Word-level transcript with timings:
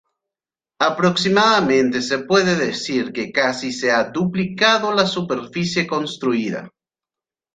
Aproximadamente 0.79 2.01
se 2.01 2.17
puede 2.23 2.55
decir 2.55 3.11
que 3.13 3.31
casi 3.31 3.71
se 3.71 3.91
ha 3.91 4.03
duplicado 4.05 4.91
la 4.95 5.05
superficie 5.05 5.85
construida. 5.85 6.71